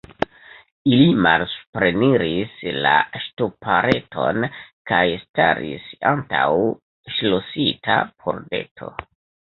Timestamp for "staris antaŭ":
5.27-6.49